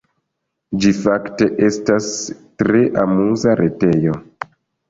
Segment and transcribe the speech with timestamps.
[0.85, 2.09] Ĝi fakte estas
[2.63, 4.19] tre amuza retejo.